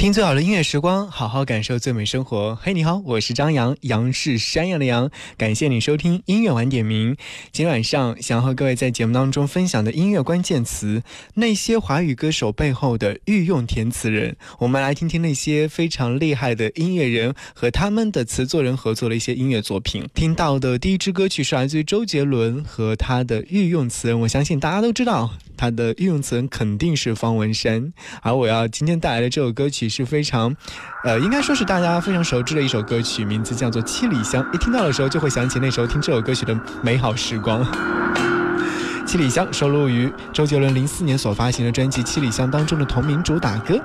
[0.00, 2.56] 听最好的音乐时光，好好感受最美生活。
[2.62, 5.10] 嘿，你好，我是张扬，杨是山羊的羊。
[5.36, 7.14] 感谢你收听音乐晚点名。
[7.52, 11.02] 今天晚上想和各位在节目当中分享的音乐关键词，
[11.34, 14.34] 那些华语歌手背后的御用填词人。
[14.60, 20.08] 我们来听听那些非常厉害的音乐人和他们的词作人合作的一些音乐作品。
[20.14, 25.30] 听到的第一支歌曲是来自于周杰伦和他的御用词人，我相信大家都知道。
[25.60, 27.92] 它的运用词肯定是方文山，
[28.22, 30.56] 而我要今天带来的这首歌曲是非常，
[31.04, 34.42] 呃，应该说是大家非常熟知的一首歌曲，名字叫做《七里香》。
[34.54, 37.62] 一听到的时候，就会想起那时候听这首歌曲的美好时光。
[39.04, 43.78] 《七里香》收录于周杰伦零四年所发行的专辑《七里香》当中的同名主打歌。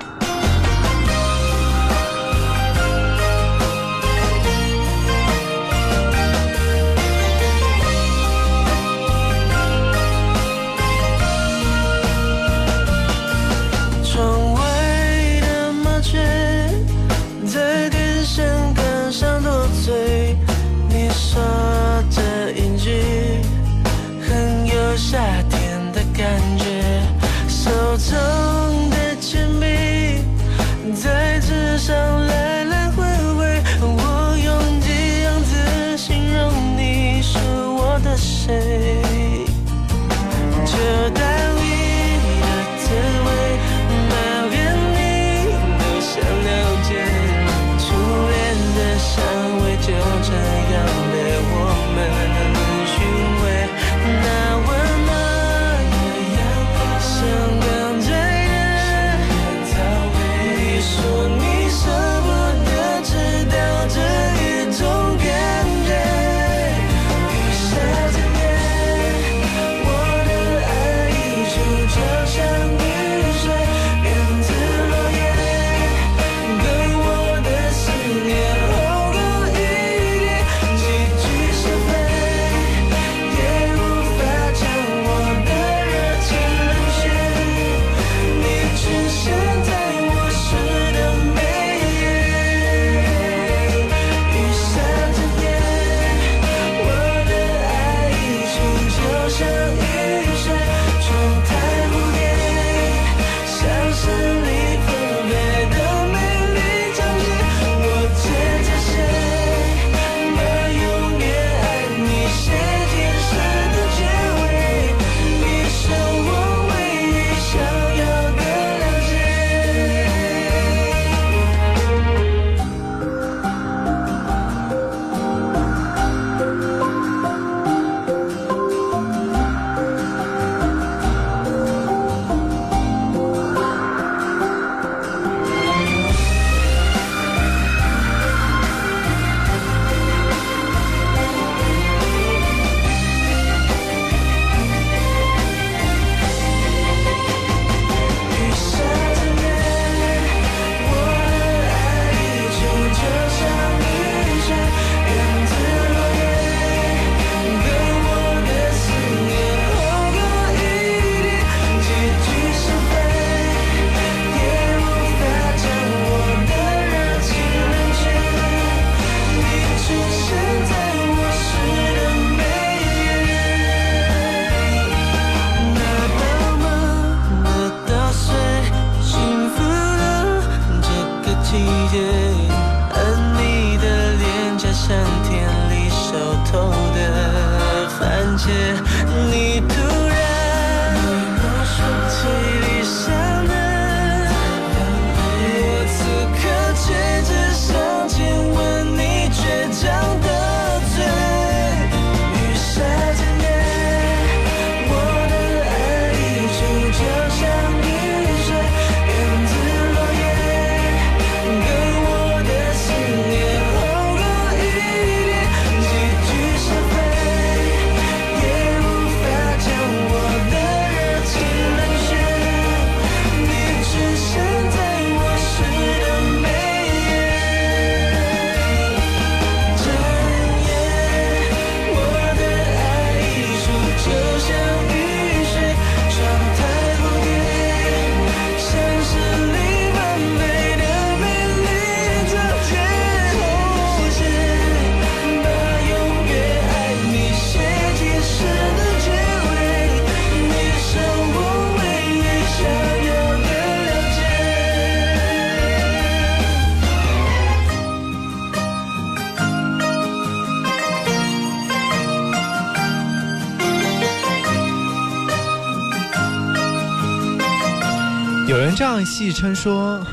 [269.06, 270.04] 戏称说，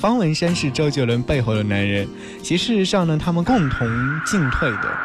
[0.00, 2.08] 方文山是周杰伦背后的男人。
[2.42, 3.86] 其实事实上呢，他们共同
[4.24, 4.98] 进退的，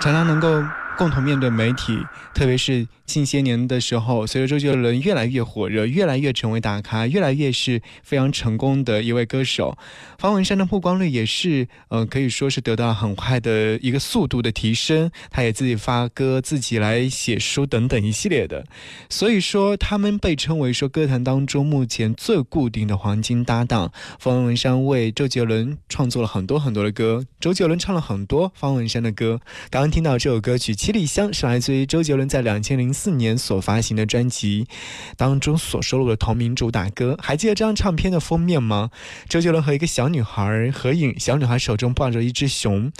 [0.00, 0.64] 常常能够
[0.96, 1.98] 共同面对媒体，
[2.34, 2.86] 特别是。
[3.06, 9.76] 近些年的时候，随着周杰伦越来越火热，越来越成为大咖，越来越是非常成功的一位歌手。
[10.18, 15.10] 方文山的曝光率也是，呃，可以说是得到很快的一个速度的提升。
[15.30, 18.64] 他也自己发歌，自己来写书等等一系列的。
[19.10, 23.92] 所以说，他们被称为说歌坛当中目前最固定的黄金搭档。
[24.18, 29.42] 方文山为周杰伦创作了很多很多的歌，周杰伦唱了很多方文山的歌。
[29.68, 32.92] 刚刚听到这首歌曲《七里香》，是来自于周杰伦在两千零。
[32.92, 34.66] 四年所发行的专辑
[35.16, 38.90] 当中所收录的同名主打歌，还记得这张唱片的封面吗？
[39.26, 42.92] 周杰伦和一个小女孩合影，小女孩手中抱着一只熊，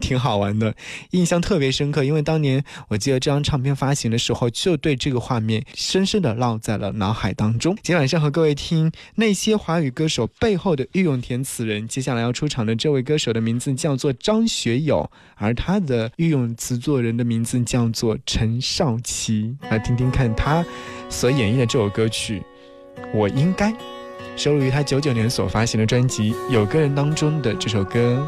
[0.00, 0.74] 挺好玩的，
[1.10, 2.02] 印象特别深刻。
[2.02, 7.76] 因为当年我记得这张唱片发行的时候，就对这个画面深深的烙在了脑海当中。
[7.76, 19.54] 今天晚上和各位听那些华语歌手背后的御用填词人，接下来要出场的这位歌手的名字叫做张学友，而他的御用词作人的名字叫做陈少琪。
[19.70, 20.64] 来听听看他
[21.08, 22.42] 所演绎的这首歌曲，
[23.12, 23.72] 我应该
[24.36, 28.26] 收录于他九九年所发行的专辑《有个人》当中的这首歌。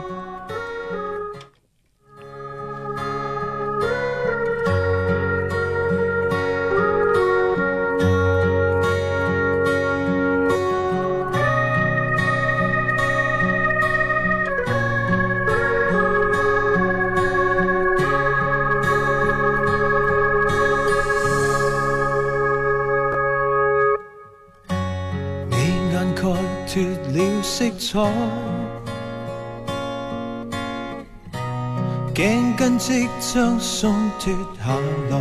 [33.35, 34.31] 将松脱
[34.63, 34.75] 下
[35.09, 35.19] 来，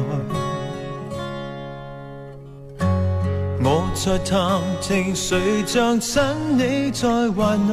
[3.64, 6.22] 我在探听谁像亲
[6.58, 7.72] 你在怀内，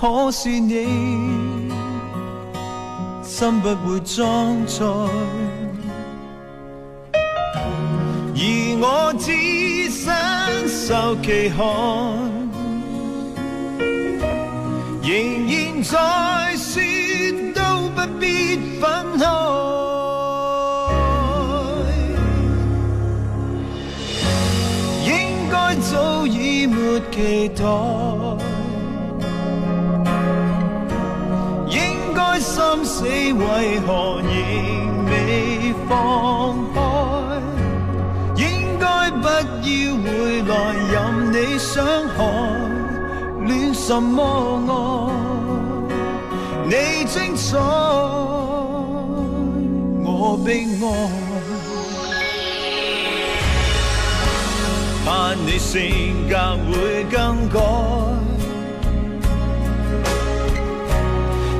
[0.00, 1.72] 可是你
[3.24, 4.86] 心不会装载，
[8.36, 8.40] 而
[8.80, 10.14] 我只身
[10.68, 11.64] 受其害。
[15.02, 15.10] 仍
[15.48, 16.80] 然在说，
[27.20, 27.62] 期待，
[31.68, 34.30] 应该心死，为何仍
[35.04, 35.90] 未放
[36.72, 36.80] 开？
[38.36, 39.32] 应该不要
[40.02, 40.08] 回
[40.48, 40.52] 来，
[40.92, 40.94] 任
[41.30, 41.84] 你伤
[42.16, 42.18] 害。
[43.46, 44.18] 恋什么
[44.70, 44.70] 爱？
[46.64, 47.58] 你精彩，
[50.02, 51.29] 我悲哀。
[55.10, 56.36] 盼你性格
[56.70, 57.58] 会更改，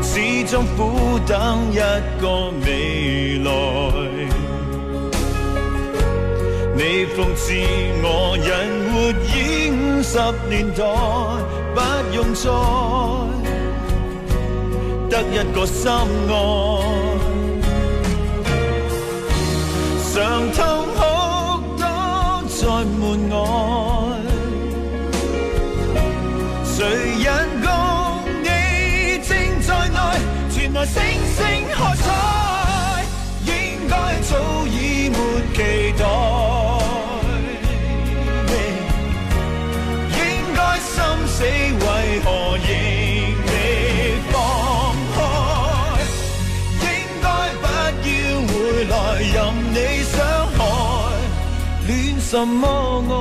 [0.00, 1.80] 始终苦等一
[2.20, 3.50] 个未来。
[6.76, 7.44] 你讽刺
[8.04, 8.46] 我，人
[8.92, 8.94] 活
[9.26, 9.34] 已
[9.72, 10.14] 五十
[10.48, 10.80] 年代，
[11.74, 11.78] 不
[12.14, 12.48] 用再。
[15.10, 16.32] 得一个心爱，
[20.14, 20.14] 常
[20.52, 20.79] 痛哭多
[22.60, 23.36] 在门外，
[26.62, 26.76] 谁
[27.24, 27.28] 人
[27.62, 27.68] 共
[28.42, 28.46] 你
[29.26, 29.30] 正
[29.62, 29.96] 在内，
[30.50, 30.94] 传来星
[31.36, 31.38] 星
[31.74, 32.04] 喝彩，
[52.30, 52.68] 什么
[53.08, 53.12] 爱？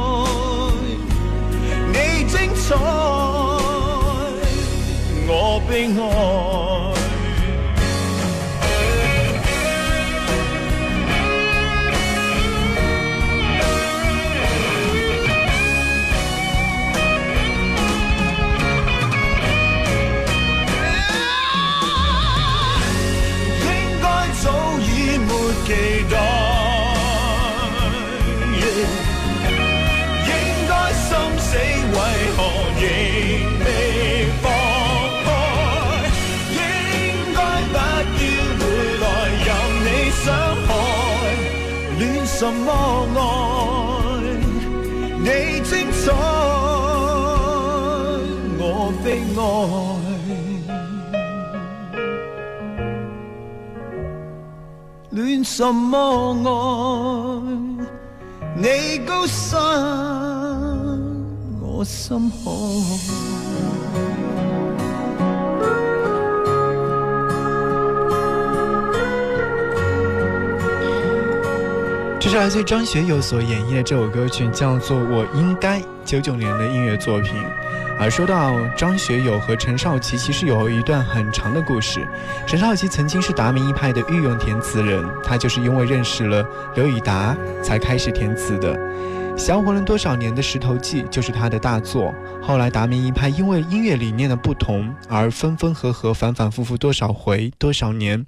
[1.91, 2.75] 你精彩，
[5.27, 6.68] 我悲哀。
[55.43, 56.49] 什么爱？
[58.55, 59.59] 你高山，
[61.61, 62.35] 我心海。
[72.19, 77.33] 这是来自张学友所演绎的这首歌曲，叫做《我应该》，九九年的音乐作品。
[77.99, 82.07] 而说到张学友和陈少琪，其实有一段很长的故事。
[82.47, 88.73] 陈少琪曾经是达明一派的御用填词人，他就是因为认识了刘以达，才开始填词的。
[89.37, 92.13] 销魂了多少年的《石头记》就是他的大作。
[92.41, 98.25] 后来达明一派因为音乐理念的不同而分分合合，反反复复多少回多少年，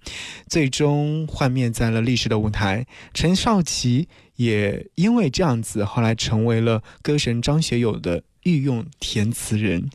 [0.49, 2.85] 最终幻灭在了历史的舞台。
[3.13, 8.23] 陈少琪也因为这样子，后来成为了歌神张学友的。
[8.43, 9.89] 御用填词人，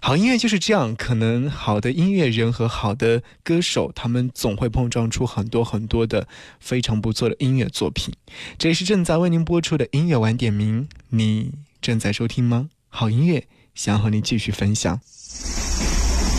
[0.00, 0.94] 好音乐就是这样。
[0.94, 6.28] 可能好的音乐人和好的歌手，他们总会碰撞出很多很多的
[6.60, 8.14] 非常不错的音乐作品。
[8.56, 12.68] 这里是正在为您播出的音乐晚点名，你正在收听吗？
[12.88, 15.00] 好音乐，想和你继续分享。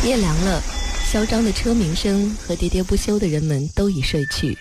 [0.06, 0.62] 夜凉了，
[1.12, 4.58] 嚣张的车鸣声和喋喋不休的人们都已睡去，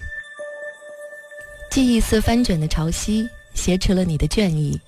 [1.71, 4.81] 记忆似翻卷的潮汐，挟持了你的倦意。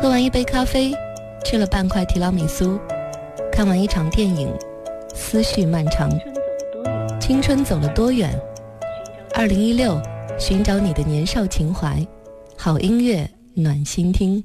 [0.00, 0.94] 喝完一杯咖啡，
[1.44, 2.78] 吃了半块提拉米苏，
[3.50, 4.48] 看完一场电影，
[5.12, 6.08] 思绪漫长。
[7.20, 8.40] 青春走了多远？
[9.34, 10.00] 二零一六，
[10.38, 12.06] 寻找你的年少情怀，
[12.56, 14.44] 好音乐暖心听，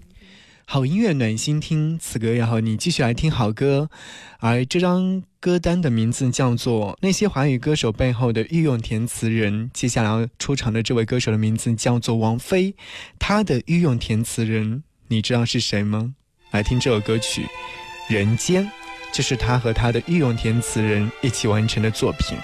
[0.65, 1.99] 好音乐暖心听。
[1.99, 3.91] 此歌要和你继续来听好歌，
[4.39, 9.65] 而这张歌单的名字叫做《那些华语歌手背后的御用填词人》。
[9.71, 12.75] 接下来要出场的这位歌手的名字叫做王菲，
[13.19, 14.81] 她的御用填词人。
[15.07, 16.13] 你知道是谁吗？
[16.51, 17.41] 来听这首歌曲
[18.13, 18.63] 《人间》，
[19.11, 22.37] 这是他和他的御用填词人一起完成的作品。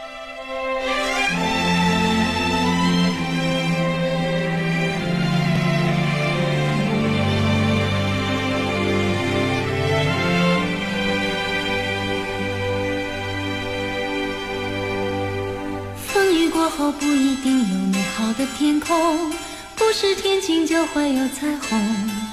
[16.08, 19.32] 风雨过后不一定有美好的天空，
[19.76, 22.29] 不是天晴就会有彩虹。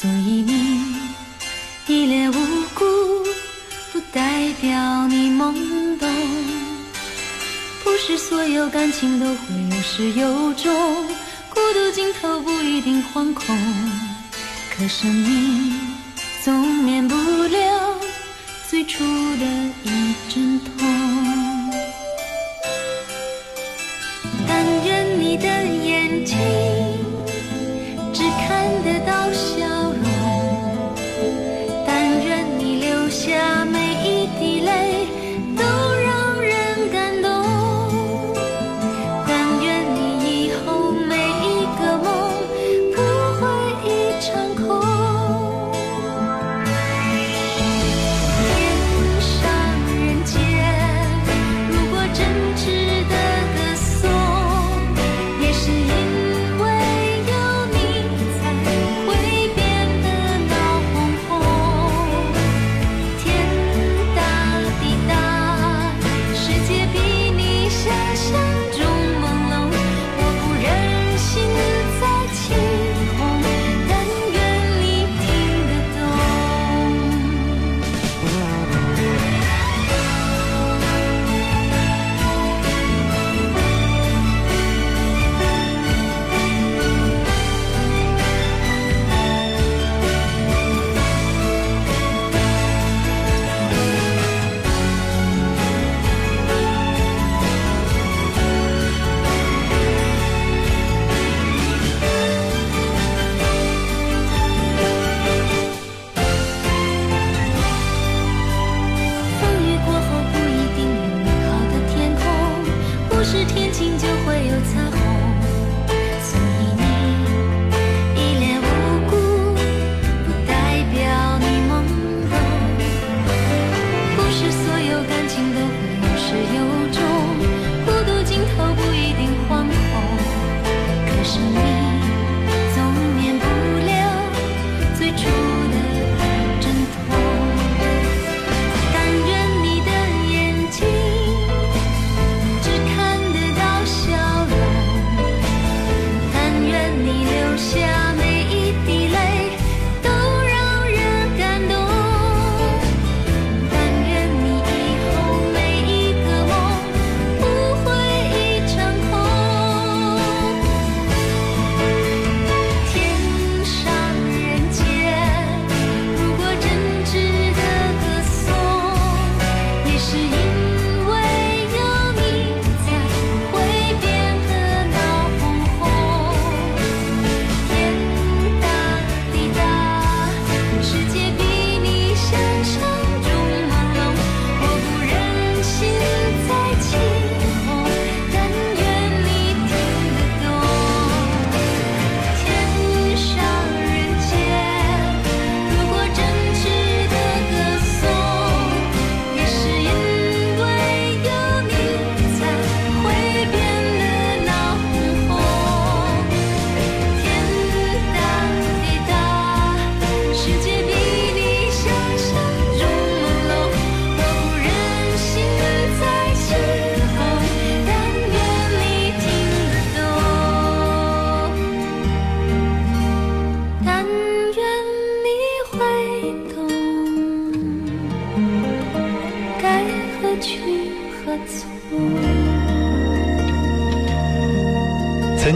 [0.00, 0.82] 所以你
[1.86, 2.34] 一脸无
[2.74, 2.86] 辜，
[3.92, 6.08] 不代表你懵懂。
[7.84, 9.34] 不是所有感情都会
[9.70, 11.06] 有始有终，
[11.50, 13.54] 孤独尽头不一定惶恐。
[14.74, 15.78] 可生命
[16.42, 17.94] 总免不了
[18.70, 19.44] 最初的
[19.84, 21.70] 一阵痛。
[24.48, 26.38] 但愿你的眼睛
[28.14, 29.79] 只看得到笑。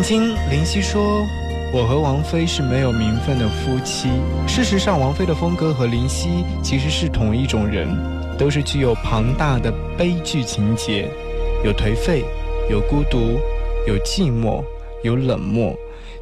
[0.04, 1.26] 听林夕说
[1.72, 4.10] ：“我和王菲是没有名分的夫妻。”
[4.46, 7.88] 事实上，王菲的风格和林夕其实是同一种人，
[8.36, 11.08] 都是具有庞大的悲剧情节，
[11.64, 12.22] 有颓废，
[12.70, 13.40] 有孤独，
[13.86, 14.62] 有寂寞，
[15.02, 15.74] 有冷漠。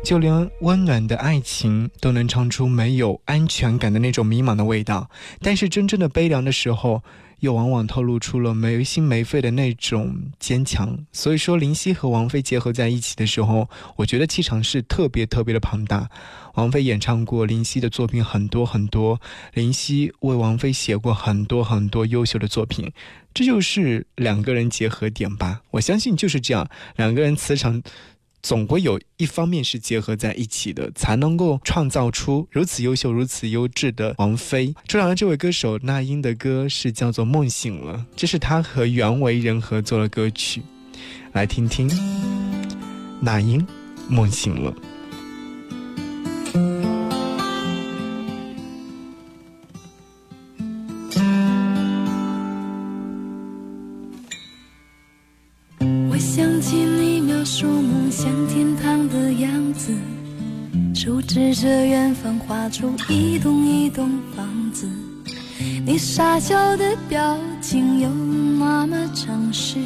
[0.02, 5.08] 就连温暖的爱情都能唱出没有安全感的那种迷茫的味道，
[5.40, 7.02] 但是真正的悲凉的时候，
[7.38, 10.98] 又往往透露出了没心没肺的那种坚强。
[11.12, 16.10] 所以说，林夕和王菲结合在一起的时候，我觉得气场是特别特别的庞大。
[16.54, 19.20] 王菲演唱过林夕的作品很多很多，
[19.54, 22.92] 林夕为王菲写过很多很多优秀的作品，
[23.32, 25.62] 这就是两个人结合点吧。
[25.70, 27.80] 我相信就是这样，两个人磁场。
[28.42, 34.74] 总归有一方面是结合在一起的，才能够创造出如此优秀、如此优质的王菲。
[34.88, 40.60] 出场的这位歌手那英的歌是叫做《梦醒了》，这是她和袁惟仁合作的歌曲，
[41.32, 41.88] 来听听
[43.20, 43.60] 那英
[44.08, 44.72] 《梦醒了》。
[61.34, 64.86] 指着远方画出一栋一栋房子，
[65.82, 69.78] 你傻笑的表情有那么诚实。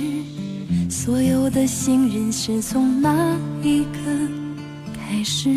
[0.91, 4.11] 所有的信任是从那一刻
[4.93, 5.49] 开始。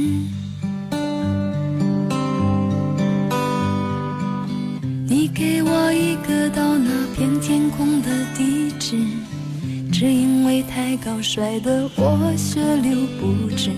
[5.07, 8.95] 你给我一个到那片天空的地址，
[9.91, 13.71] 只因为太高摔得我血流不止。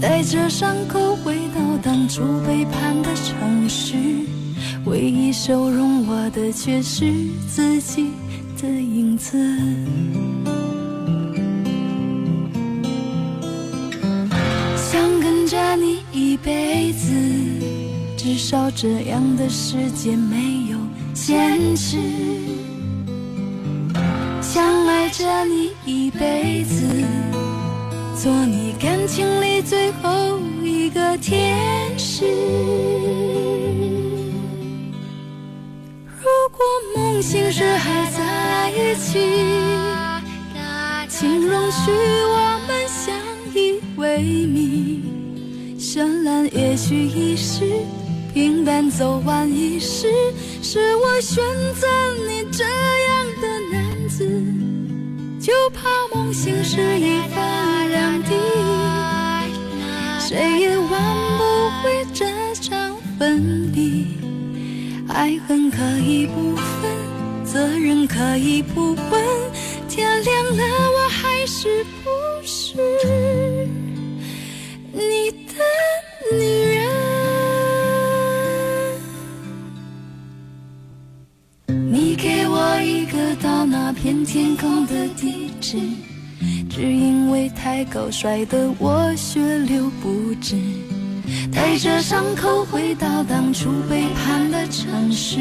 [0.00, 3.94] 带着伤口回到当初背叛的城市，
[4.86, 7.12] 唯一收容我的却是
[7.46, 8.12] 自己
[8.60, 9.36] 的影子。
[14.76, 17.12] 想跟着你一辈子，
[18.16, 20.78] 至少这样的世界没有
[21.12, 21.98] 现实。
[24.40, 27.29] 想爱着你一辈子。
[28.22, 31.56] 做你感情里最后一个天
[31.98, 32.26] 使。
[36.04, 36.60] 如果
[36.94, 39.20] 梦醒时还在一起，
[41.08, 43.16] 请容许我们相
[43.54, 45.78] 依为命。
[45.78, 47.64] 绚烂也许一时，
[48.34, 50.12] 平淡走完一世，
[50.62, 51.42] 是我选
[51.74, 51.86] 择
[52.28, 53.09] 你这样。
[55.50, 58.30] 就怕梦醒时已分两地，
[60.20, 60.88] 谁也挽
[61.38, 61.42] 不
[61.82, 64.06] 回这场分离。
[65.08, 69.24] 爱恨可以不分，责任可以不问，
[69.88, 72.10] 天亮了我还是不
[72.46, 72.76] 是
[74.92, 75.64] 你的
[76.30, 76.44] 女
[76.76, 76.86] 人？
[81.90, 85.29] 你给我一个到那片天空的地。
[85.60, 85.78] 只
[86.82, 90.56] 因为太高摔得我血流不止，
[91.52, 95.38] 带着伤口回到当初背叛的城市，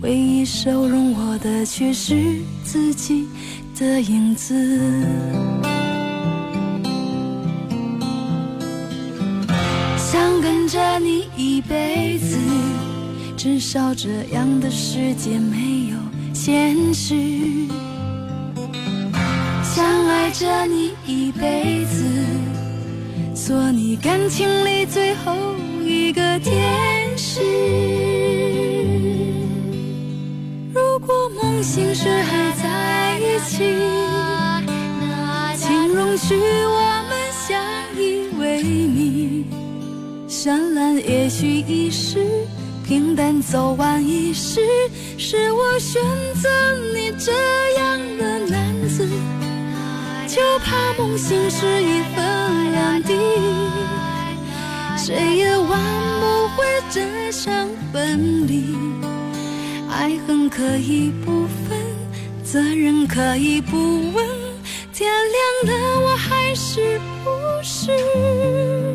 [0.00, 3.26] 唯一收容我的却是自己
[3.76, 4.54] 的影子。
[9.96, 12.38] 想跟着你一辈子，
[13.36, 15.96] 至少这样的世界没有
[16.32, 17.14] 现实。
[20.32, 22.04] 着你一辈子，
[23.34, 25.34] 做你感情里最后
[25.82, 27.40] 一个天使。
[30.74, 33.74] 如果梦醒时还在一起，
[35.56, 37.60] 请容许我们相
[37.96, 39.46] 依为命。
[40.28, 42.46] 绚烂也许一时，
[42.86, 44.60] 平淡走完一世，
[45.16, 46.02] 是我选
[46.40, 46.48] 择
[46.94, 47.32] 你这。
[50.38, 53.12] 就怕梦醒时已分两地，
[54.96, 55.68] 谁也挽
[56.20, 58.76] 不回这场分离。
[59.90, 61.76] 爱恨可以不分，
[62.44, 64.24] 责任可以不问，
[64.92, 65.10] 天
[65.64, 68.87] 亮了我还是不是？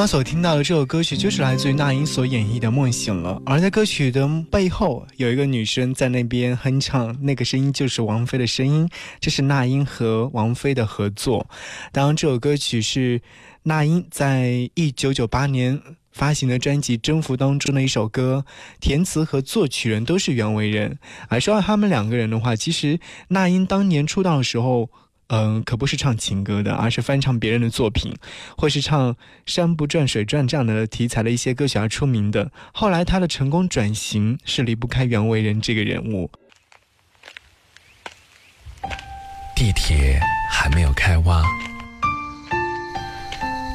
[0.00, 8.88] 刚所听到的这首歌曲就是来自于那英所演绎的《梦醒了》，而在歌曲的背后有一个女生在那边哼唱，那个声音就是王菲的声音，
[9.20, 11.46] 这是那英和王菲的合作。
[11.92, 13.20] 当然，这首歌曲是
[13.64, 15.78] 那英在一九九八年
[16.10, 18.46] 发行的专辑《征服》当中的一首歌，
[18.80, 20.98] 填词和作曲人都是袁惟仁。
[21.28, 24.88] 而说到他们两个人的话，其实那英当年出道的时候。
[25.32, 28.12] 嗯，可不是唱情歌的，而是翻唱别人的作品，
[28.56, 29.14] 或是唱
[29.46, 32.50] 山不转水转这样的题材的一些歌曲而出名的。
[32.72, 36.28] 后来他的成功转型是离不开袁惟仁这个人物。
[39.54, 40.18] 地铁
[40.50, 41.44] 还没有开挖，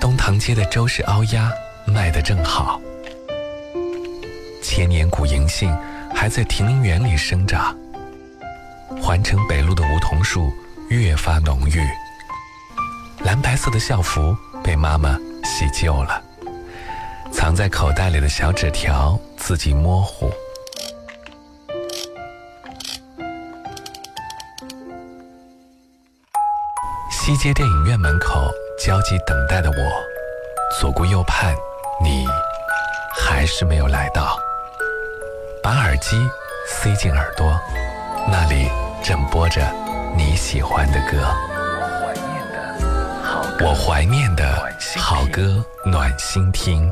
[0.01, 1.49] 东塘街的周氏凹鸭
[1.87, 2.81] 卖得正好，
[4.61, 5.73] 千年古银杏
[6.13, 7.73] 还在亭林园里生长，
[8.99, 10.51] 环城北路的梧桐树。
[10.89, 11.81] 越发浓郁，
[13.23, 16.21] 蓝白色的校服被妈妈洗旧了，
[17.31, 20.31] 藏在口袋里的小纸条字迹模糊。
[27.09, 28.47] 西街电影院门口
[28.79, 30.03] 焦急等待的我，
[30.79, 31.55] 左顾右盼，
[31.99, 32.27] 你
[33.17, 34.37] 还是没有来到。
[35.63, 36.29] 把耳机
[36.67, 37.59] 塞进耳朵，
[38.29, 38.69] 那里
[39.03, 39.84] 正播着。
[40.17, 41.17] 你喜欢的歌，
[43.59, 44.43] 我怀念的
[44.97, 46.89] 好歌，暖心听。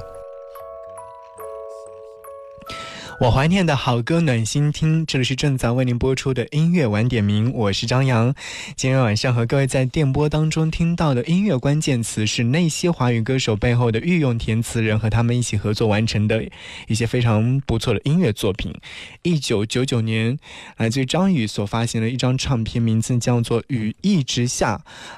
[3.20, 8.34] 我怀念的好歌暖心听，这里是正在为您播出的音乐晚点名，我是张扬。
[8.76, 16.44] 今天晚上和各位在电波当中听到的音乐关键词是那些华语歌手背后的御用填词人和他们一起合作完成的
[16.88, 18.74] 一些非常不错的音乐作品。
[19.22, 20.38] 一九九九年，
[20.78, 24.76] 来自于张宇所发行的一张唱片，名字叫做《雨一直下》。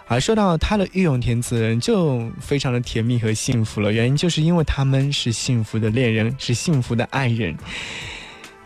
[0.08, 7.55] 而说到他的御用填词人，就非常的甜蜜和幸福了，原因就是因为他们是幸福的恋人，是幸福的爱人。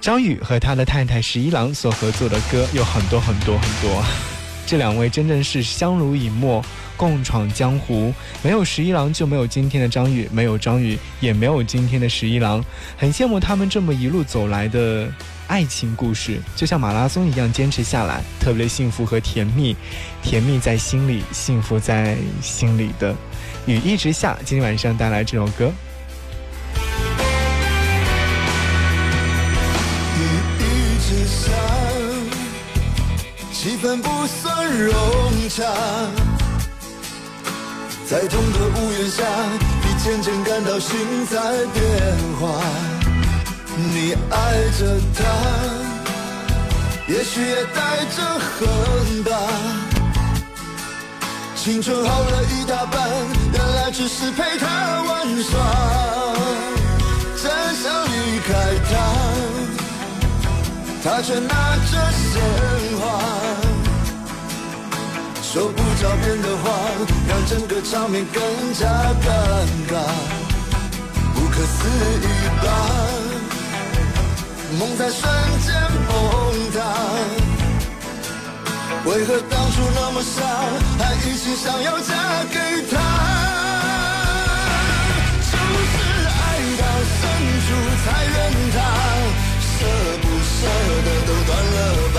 [0.02, 4.04] 张宇和他的太太十一郎所合作的歌有很多很多很多，
[4.66, 6.64] 这两位真正是相濡以沫，
[6.96, 8.14] 共闯江湖。
[8.42, 12.64] 没有十一郎就没有今天的张宇，没有张宇也没有今天的十一郎。
[12.98, 15.12] 很羡慕他们这么一路走来的
[15.48, 19.76] 爱情故事，就像马拉松一样坚持下来，特别的幸福和甜蜜，
[20.22, 23.14] 甜蜜在心里，幸福在心里的。
[23.66, 25.70] 雨一直下，今天晚上带来这首歌。
[33.62, 34.94] 气氛不算融
[35.50, 35.66] 洽，
[38.10, 39.22] 在同个屋檐下，
[39.84, 40.96] 你渐渐感到心
[41.30, 41.38] 在
[41.74, 41.84] 变
[42.40, 42.64] 化。
[43.76, 44.36] 你爱
[44.80, 45.26] 着他，
[47.10, 49.32] 也许也带着恨吧。
[51.54, 53.10] 青春耗了一大半，
[53.52, 55.60] 原来只是陪他玩耍。
[57.36, 58.54] 真想离开
[58.90, 58.94] 他。
[61.02, 62.42] 他却拿着鲜
[63.00, 63.08] 花，
[65.52, 66.70] 说不着边的话，
[67.28, 68.40] 让整个场面更
[68.76, 69.26] 加尴
[69.90, 69.98] 尬。
[71.34, 71.90] 不可思
[72.22, 72.28] 议
[72.62, 72.66] 吧，
[74.78, 75.28] 梦在瞬
[75.66, 75.74] 间
[76.08, 76.14] 崩
[76.72, 76.78] 塌。
[79.06, 80.38] 为何当初那么傻，
[81.00, 82.14] 还一心想要嫁
[82.52, 82.94] 给他？
[85.50, 85.98] 就是
[86.30, 86.38] 爱
[86.78, 86.84] 到
[87.18, 87.20] 深
[87.66, 87.68] 处
[88.06, 88.38] 才怨
[88.72, 88.78] 他。
[89.66, 89.68] 舍
[90.22, 90.58] 不舍
[91.06, 91.78] 得都断了
[92.14, 92.18] 吧，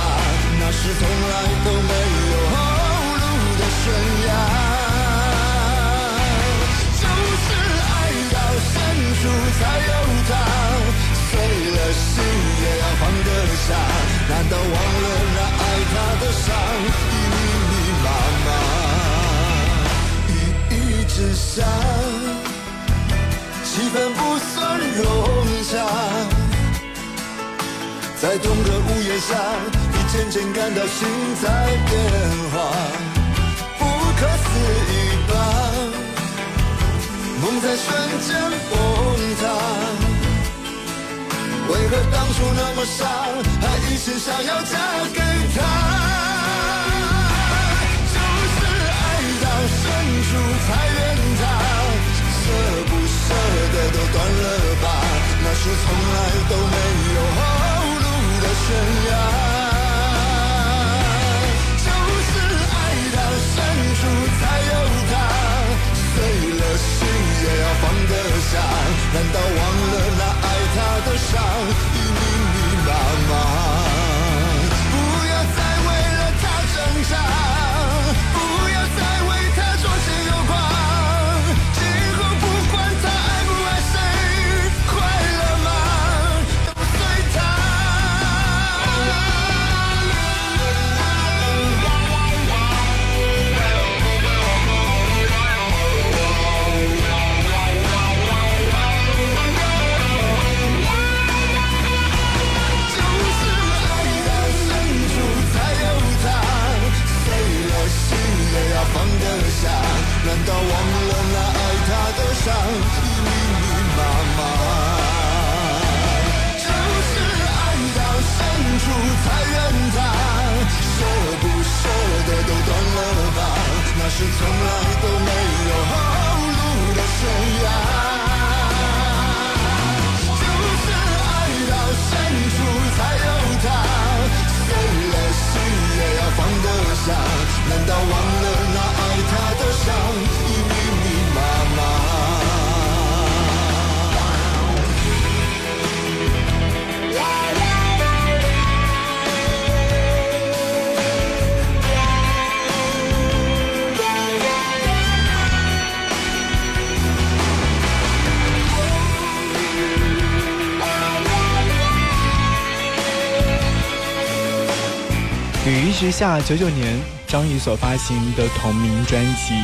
[166.20, 169.54] 下，九九年张宇所发行的同名专辑，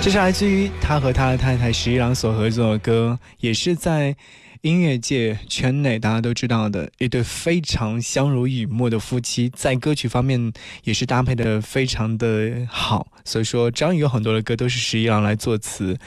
[0.00, 4.16] 这是来自于他和他的太太石一郎所合作的歌，也是在
[4.62, 10.50] 音乐界圈内大家都知道的一对非常相濡以沫的夫妻，在歌曲方面
[10.84, 15.98] 也是搭配的非常的好，所以说张宇有很多的歌都是石一郎来作词。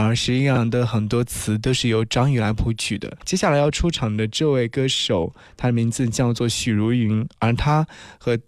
[0.00, 3.18] 而石一郎的很多词都是由张宇来谱曲的。
[3.26, 7.86] 接下来要出场的这位歌手，他的名字叫做许茹芸，而他
[8.18, 8.38] 和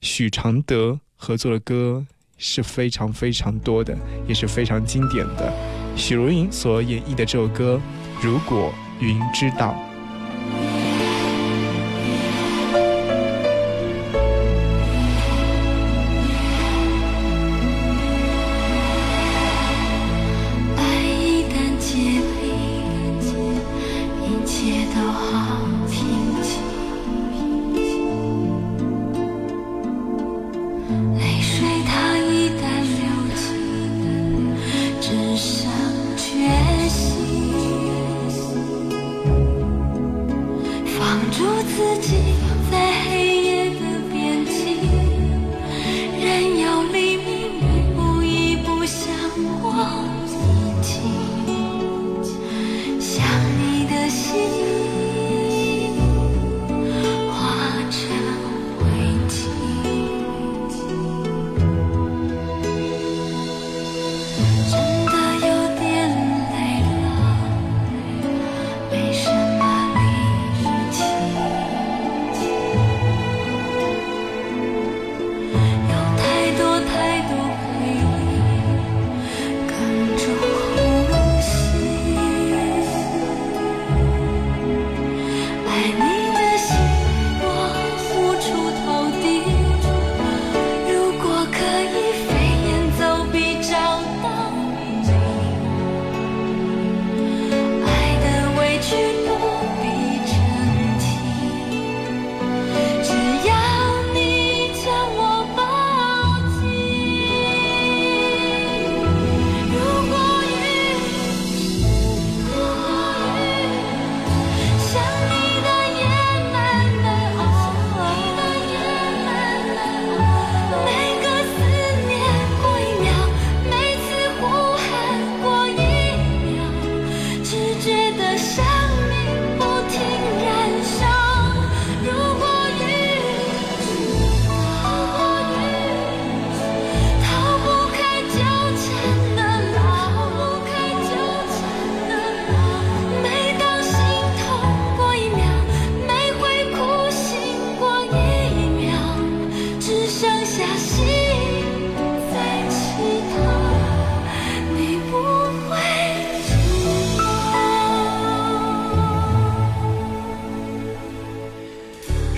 [0.00, 2.06] 许常德合作的歌
[2.38, 3.94] 是非常非常多的，
[4.26, 5.52] 也是非常经典的。
[5.94, 7.78] 许茹芸所演绎的这首歌
[8.26, 9.76] 《如果云知道》。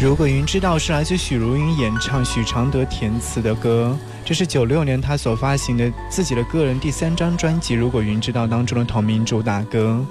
[0.06, 10.06] 如果云知道是来自许茹芸演唱、许常德填词的歌，这是九六年他所发行的自己的个人第三张专辑《如果云知道》当中的同名主打歌。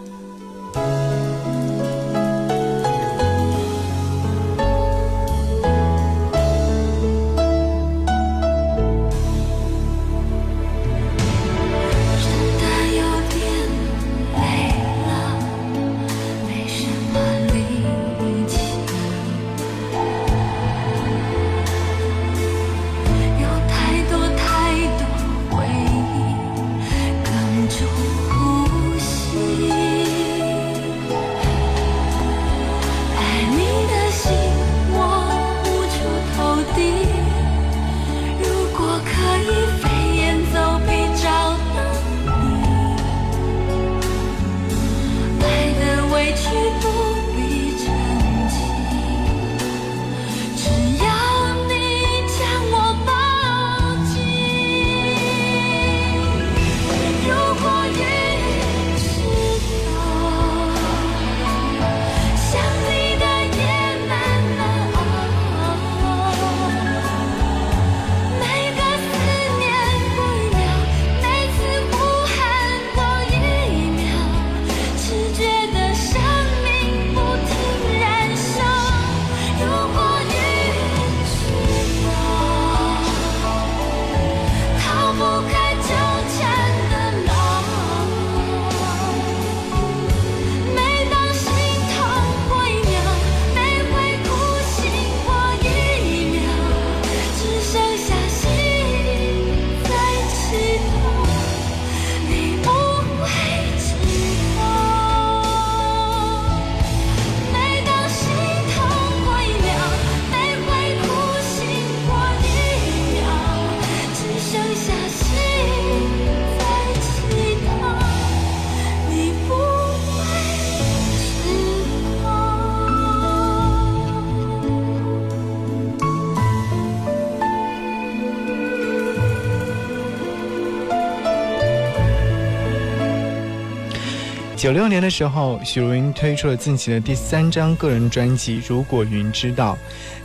[134.65, 139.75] 九六年的时候，许茹芸推出了自己的第三张个人专辑《如果云知道》。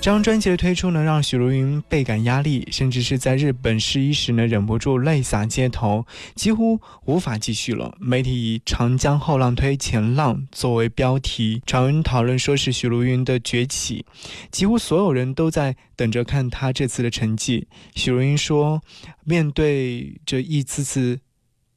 [0.01, 7.95] 这张专辑的推出呢，让许茹芸倍感压力，甚至是在日本试衣时呢，忍不住泪洒街头，几乎无法继续了。
[8.01, 14.07] 媒体以“长江后浪推前浪”作为标题，传闻讨论说是许茹芸的崛起，
[14.51, 17.69] 几乎所有人都在等着看她这次的成绩。
[17.95, 18.81] 许茹芸说
[19.23, 21.21] ：“面对这一次次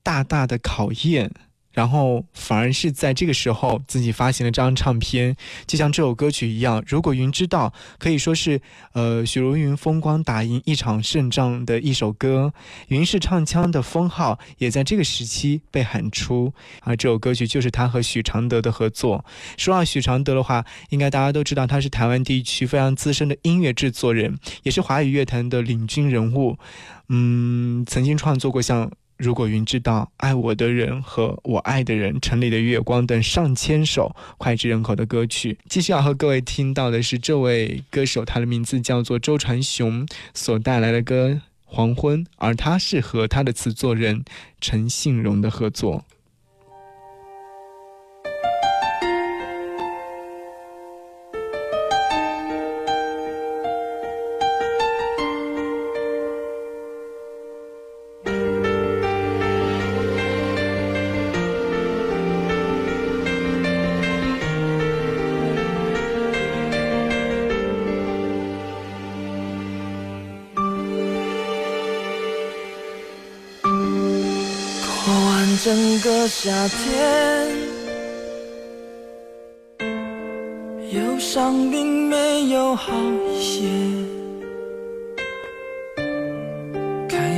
[0.01, 1.29] 大大的考验。”
[1.73, 6.83] 然后反而是在这个时候自己发行了这张唱片，就像这首歌曲一样。
[6.87, 8.61] 如果云知道，可以说是
[8.93, 12.53] 呃许茹芸风光打赢一场胜仗的一首歌。
[12.87, 16.53] 云氏唱腔的封号也在这个时期被喊出。
[16.81, 19.25] 而这首歌曲就是他和许常德的合作。
[19.57, 26.57] 说到许常德的话，应该大家都知道他是台湾地区非常资深的音乐制作人，也是华语乐坛的领军人物。
[27.09, 28.91] 嗯，曾经创作过像。
[29.23, 41.29] 如果云知道爱我的人和我爱的人、城里的月光等上千首脍炙人口的歌曲，继续要和各位听到的是这位歌手，他的名字叫做周传雄所带来的歌
[41.63, 44.25] 《黄昏》，而他是和他的词作人
[44.59, 46.03] 陈信荣的合作。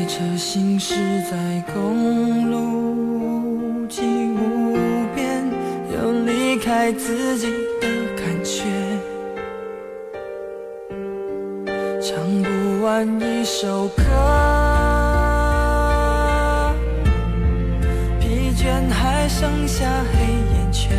[0.07, 0.93] 车行驶
[1.23, 4.77] 在公路际无
[5.15, 5.43] 边，
[5.91, 7.47] 有离开自己
[7.81, 8.63] 的感觉，
[11.99, 14.03] 唱不完一首歌。
[18.19, 20.19] 疲倦还剩下黑
[20.53, 20.95] 眼圈，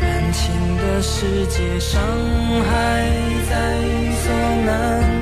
[0.00, 2.00] 感情的世界伤
[2.64, 3.06] 害
[3.48, 3.54] 在
[4.22, 4.32] 所
[4.66, 4.68] 难
[5.08, 5.19] 免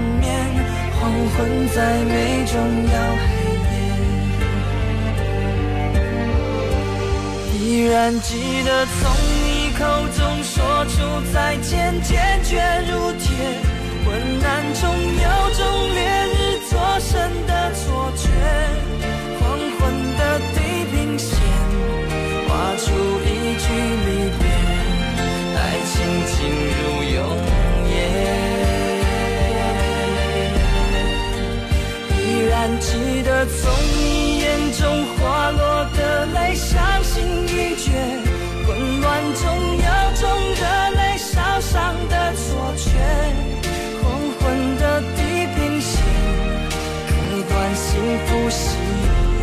[1.18, 2.54] 免，黄昏再美终
[2.86, 3.26] 要黑
[3.64, 3.66] 夜。
[7.60, 9.00] 依然记得从
[9.44, 9.46] 你
[9.76, 9.82] 口
[10.16, 10.54] 中说
[10.86, 10.94] 出
[11.32, 12.56] 再见，坚决
[12.88, 13.26] 如铁，
[14.04, 14.08] 昏
[14.44, 15.60] 暗中有种
[15.94, 15.98] 烈
[16.34, 16.36] 日
[16.70, 17.12] 灼身
[17.46, 17.82] 的错
[18.16, 18.22] 觉。
[19.40, 19.42] 黄
[19.78, 19.80] 昏
[20.16, 20.20] 的
[20.54, 20.56] 地
[20.92, 21.30] 平线，
[22.46, 22.86] 画出
[23.24, 23.26] 一
[23.58, 23.64] 句
[24.06, 24.08] 离
[24.38, 24.40] 别，
[25.56, 25.94] 爱情
[26.26, 26.80] 进入
[27.14, 27.18] 永
[32.38, 33.68] 依然记得从
[33.98, 34.86] 你眼中
[35.16, 37.90] 滑落的泪，伤心欲绝，
[38.64, 39.42] 混乱中
[39.74, 39.88] 有
[40.20, 40.22] 种
[40.54, 40.62] 热
[40.94, 42.86] 泪烧伤的错觉。
[44.00, 44.06] 黄
[44.38, 45.18] 昏的地
[45.56, 45.90] 平线，
[47.08, 47.10] 割
[47.48, 47.90] 断幸
[48.26, 48.76] 福喜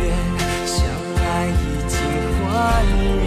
[0.64, 0.76] 相
[1.20, 1.54] 爱已
[1.88, 1.94] 经。
[2.48, 2.50] 幻
[3.20, 3.25] 灭。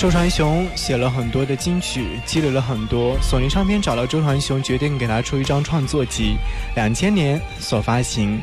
[0.00, 3.18] 周传雄写了很多的金曲，积累了很多。
[3.20, 6.36] 索尼唱片找到周传雄，决定给他出一张创作集，
[6.74, 8.40] 两千年所发行。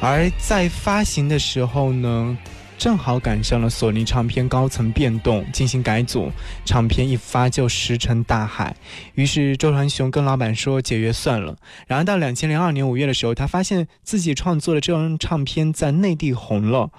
[0.00, 2.38] 而在发行的时候呢，
[2.78, 6.30] 正好赶上了索尼唱片高层变动，进行改组，
[6.64, 8.72] 唱片一发就石沉大海。
[9.16, 11.56] 于是周传雄跟老板说解约算了。
[11.88, 16.90] 然而到两千零二年五月的时候，他发现自己创作的这张唱片在内地红了。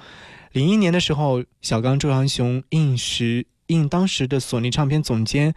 [0.52, 3.48] 零一年的时候，小刚周传雄应时。
[3.68, 5.54] 应当时的索尼唱片总监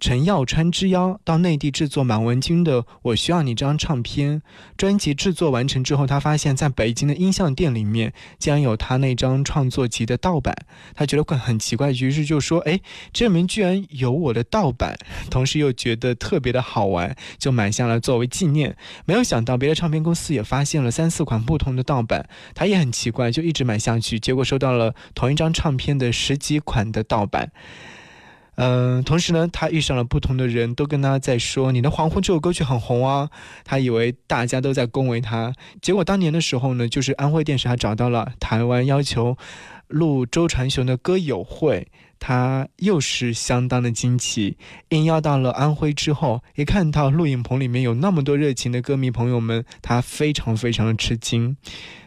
[0.00, 4.42] 陈耀川之邀，到内地制作满文军的《我需要你》这张唱片。
[4.76, 10.54] 专辑制作完成之后，他发现在北京的音像店里面竟然有他那张创作集的盗版，
[10.94, 12.80] 他觉得很很奇怪，于是就说：“哎，
[13.12, 14.96] 这里面居然有我的盗版！”
[15.30, 18.76] 同时又觉得特别的好玩，就买下来作为纪念。
[19.06, 27.52] 没有想到别的唱片公司也发现了三四款不同的盗版，他也很奇怪，就一直买下去，结果收到了同一张唱片的十几款的盗版。
[28.56, 33.28] 嗯，同时呢，他遇上了不同的人，都跟他在说：“你的黄昏这首歌曲很红啊。”
[33.64, 35.52] 他以为大家都在恭维他，
[35.82, 39.36] 结果当年的时候呢，就是安徽电视还找到了台湾，要求
[39.88, 41.88] 录周传雄的歌友会。
[42.26, 44.56] 他又是相当的惊奇，
[44.88, 51.54] 应邀到了安徽之后，一看到录影棚里面有那么多热情的歌迷朋友们，他非常非常的吃惊。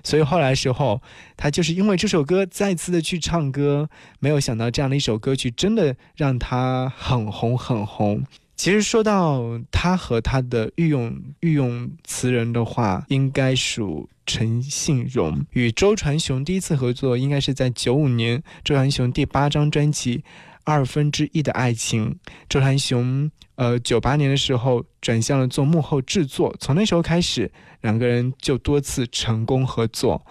[0.04, 1.04] 所以后来时候，
[1.36, 8.24] 他就是因为这首歌再次的去唱歌，没有想到这样的一首歌曲真的让他很红很红。
[8.58, 15.46] 其实说到他和他的御用御用词人的话，应该属陈信荣。
[15.52, 20.18] 与周传雄第一次合作，应该是在九五年周传雄第八张专辑
[20.68, 22.12] 《二分之一的爱情》。
[22.50, 27.50] 周传雄呃九八年的时候转向了做幕后制作，从那时候开始，
[27.82, 30.22] 两个人就多次成功合作。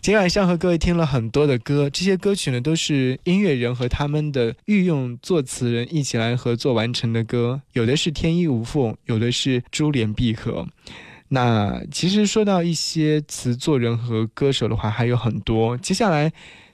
[0.00, 10.66] 今天晚上和各位听了很多的歌，这些歌曲呢都是音乐人和他们的御用作词人一起来合作完成的歌，有的是天衣无缝，有的是珠联璧合。
[11.30, 15.76] 那其实说到一些词作人和歌手的话，还有很多。
[15.76, 16.32] 接下来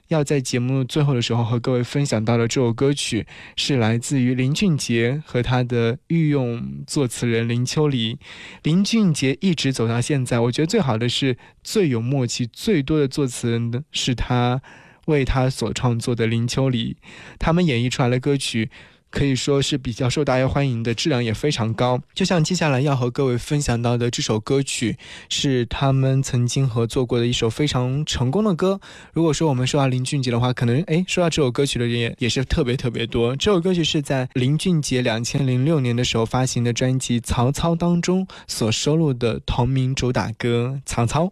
[0.09, 3.25] 要在节目最后的时候和各位分享到的这首歌曲，
[3.55, 8.17] 是来自于林俊杰和他的御用作词人林秋离。
[8.63, 14.61] 林俊杰一直走到现在，我觉得最好的是最有默契、最多的作词人的是他
[15.07, 16.97] 为他所创作的林秋离，
[17.39, 18.69] 他们演绎出来的歌曲。
[19.15, 22.01] 可以说是比较受大家欢迎的，质量也非常高。
[22.13, 24.97] 就像接下来要和各位分享到的这首歌曲，
[25.29, 28.81] 是他们曾经合作过的一首非常成功的歌。
[29.13, 33.33] 如果说我们说到林俊杰的话，可能诶说到这首歌曲的人也也是特别特别多。
[33.37, 41.23] 这首歌曲是在林俊杰两千零六年的时候发行的专辑《曹操》当中所收录的同名主打歌《曹操》。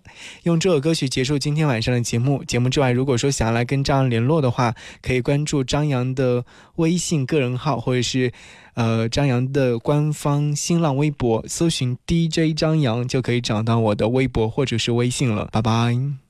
[0.43, 2.41] 用这首歌曲结束今天晚上的节目。
[2.45, 7.72] 节目之外，如果说想要来跟张扬联络的话，可以关注张扬的微信个人号。
[7.77, 8.31] 或者是，
[8.73, 15.49] 呃，张扬的官方新浪微博，搜寻 DJ 张扬就可以找到我的微博或者是微信了。
[15.51, 16.22] 拜拜。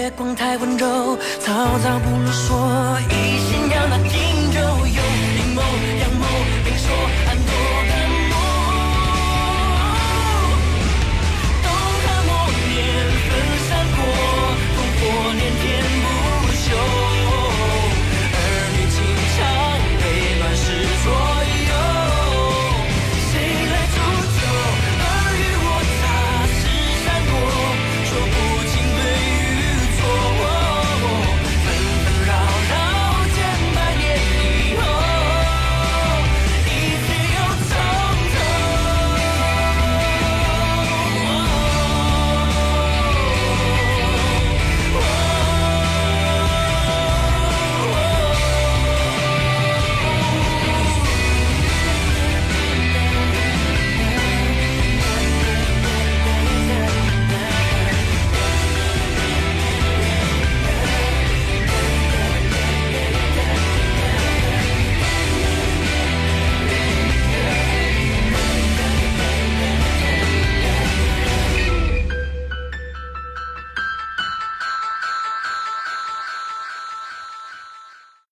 [0.00, 4.29] 月光太温柔，曹操不如说一心要拿第。